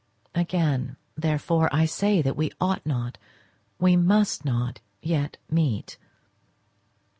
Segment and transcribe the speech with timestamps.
[0.33, 3.19] Again, therefore, I say that we ought not,
[3.77, 5.99] we must not, yet meet.